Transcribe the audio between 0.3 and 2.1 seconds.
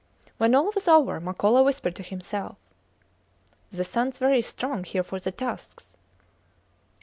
When all was over Makola whispered to